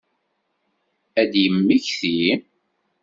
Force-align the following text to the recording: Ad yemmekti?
Ad 1.21 1.31
yemmekti? 1.41 2.21